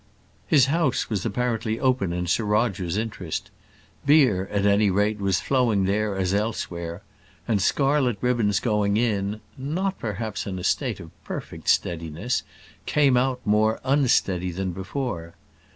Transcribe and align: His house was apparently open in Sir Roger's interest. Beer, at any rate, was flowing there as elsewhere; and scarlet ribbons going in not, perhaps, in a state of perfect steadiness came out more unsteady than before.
His 0.47 0.65
house 0.65 1.11
was 1.11 1.27
apparently 1.27 1.79
open 1.79 2.11
in 2.11 2.25
Sir 2.25 2.43
Roger's 2.43 2.97
interest. 2.97 3.51
Beer, 4.03 4.47
at 4.51 4.65
any 4.65 4.89
rate, 4.89 5.19
was 5.19 5.39
flowing 5.41 5.85
there 5.85 6.15
as 6.17 6.33
elsewhere; 6.33 7.03
and 7.47 7.61
scarlet 7.61 8.17
ribbons 8.19 8.59
going 8.59 8.97
in 8.97 9.41
not, 9.59 9.99
perhaps, 9.99 10.47
in 10.47 10.57
a 10.57 10.63
state 10.63 10.99
of 10.99 11.11
perfect 11.23 11.69
steadiness 11.69 12.41
came 12.87 13.15
out 13.15 13.41
more 13.45 13.79
unsteady 13.83 14.49
than 14.49 14.71
before. 14.71 15.35